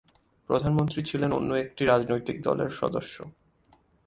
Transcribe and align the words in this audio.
প্রধানমন্ত্রী 0.49 1.01
ছিলেন 1.03 1.31
অন্য 1.31 1.53
একটি 1.55 1.85
রাজনৈতিক 1.85 2.37
দলের 2.41 2.69
সদস্য। 2.69 3.15